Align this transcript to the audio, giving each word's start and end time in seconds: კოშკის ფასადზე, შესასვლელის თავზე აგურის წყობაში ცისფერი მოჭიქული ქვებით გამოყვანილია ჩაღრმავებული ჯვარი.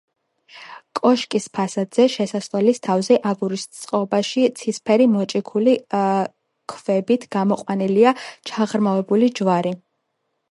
კოშკის 0.99 1.43
ფასადზე, 1.57 2.05
შესასვლელის 2.13 2.81
თავზე 2.87 3.17
აგურის 3.31 3.65
წყობაში 3.81 4.45
ცისფერი 4.61 5.07
მოჭიქული 5.17 5.75
ქვებით 6.75 7.27
გამოყვანილია 7.37 8.15
ჩაღრმავებული 8.53 9.31
ჯვარი. 9.41 9.75